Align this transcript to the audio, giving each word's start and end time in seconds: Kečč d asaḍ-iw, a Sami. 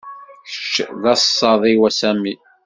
Kečč 0.45 0.73
d 1.01 1.03
asaḍ-iw, 1.13 1.81
a 1.89 1.91
Sami. 1.99 2.33